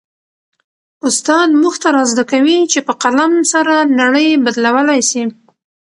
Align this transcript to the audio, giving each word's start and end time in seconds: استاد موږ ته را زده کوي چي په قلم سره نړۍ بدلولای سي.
استاد 1.07 1.49
موږ 1.61 1.75
ته 1.81 1.87
را 1.95 2.03
زده 2.11 2.23
کوي 2.31 2.57
چي 2.71 2.79
په 2.87 2.93
قلم 3.03 3.33
سره 3.51 3.73
نړۍ 4.01 4.27
بدلولای 4.45 5.01
سي. 5.09 5.23